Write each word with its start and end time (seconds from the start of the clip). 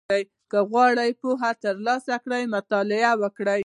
•که 0.51 0.59
غواړې 0.69 1.09
پوهه 1.21 1.51
ترلاسه 1.63 2.15
کړې، 2.23 2.51
مطالعه 2.55 3.11
وکړه. 3.21 3.53